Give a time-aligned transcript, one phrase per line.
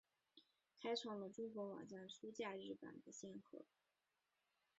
[0.81, 3.63] 开创了中国网站出假日版的先河。